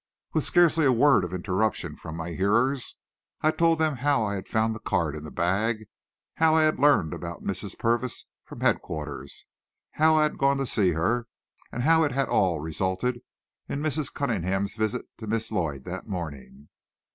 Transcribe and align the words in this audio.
With 0.33 0.43
scarcely 0.45 0.83
a 0.85 0.91
word 0.91 1.23
of 1.23 1.31
interruption 1.31 1.95
from 1.95 2.17
my 2.17 2.31
hearers, 2.31 2.97
I 3.41 3.51
told 3.51 3.77
them 3.77 3.97
how 3.97 4.23
I 4.23 4.33
had 4.33 4.47
found 4.47 4.73
the 4.73 4.79
card 4.79 5.15
in 5.15 5.23
the 5.23 5.29
bag, 5.29 5.85
how 6.37 6.55
I 6.55 6.63
had 6.63 6.79
learned 6.79 7.13
about 7.13 7.43
Mrs. 7.43 7.77
Purvis 7.77 8.25
from 8.43 8.61
headquarters, 8.61 9.45
how 9.91 10.15
I 10.15 10.23
had 10.23 10.39
gone 10.39 10.57
to 10.57 10.65
see 10.65 10.93
her, 10.93 11.27
and 11.71 11.83
how 11.83 12.01
it 12.01 12.13
had 12.13 12.29
all 12.29 12.59
resulted 12.61 13.21
in 13.69 13.83
Mrs. 13.83 14.11
Cunningham's 14.11 14.73
visit 14.73 15.05
to 15.19 15.27
Miss 15.27 15.51
Lloyd 15.51 15.83
that 15.83 16.07
morning. 16.07 16.69